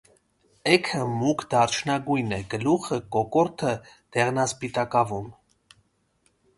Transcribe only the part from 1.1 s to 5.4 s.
մուգ դարչնագույն է, գլուխը, կոկորդը՝ դեղնասպիտակավուն։